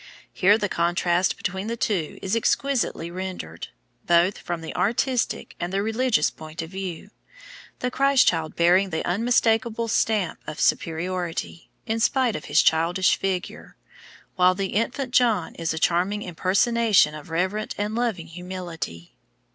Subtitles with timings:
[0.33, 3.67] Here the contrast between the two is exquisitely rendered,
[4.07, 7.11] both from the artistic and the religious point of view,
[7.81, 13.77] the Christ child bearing the unmistakable stamp of superiority, in spite of his childish figure,
[14.37, 19.13] while the infant John is a charming impersonation of reverent and loving humility.